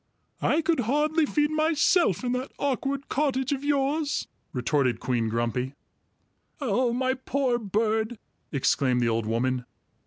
[0.41, 5.75] "I could hardly feed myself in that awkward cottage of yours!" retorted Queen Grumpy.
[6.59, 8.17] "Oh, my poor bird!"
[8.51, 9.63] exclaimed the old woman.